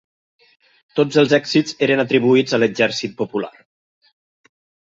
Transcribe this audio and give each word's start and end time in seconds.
Tots 0.99 1.19
els 1.23 1.35
èxits 1.37 1.77
eren 1.87 2.03
atribuïts 2.05 2.57
a 2.57 2.61
l'Exèrcit 2.65 3.15
Popular 3.23 3.55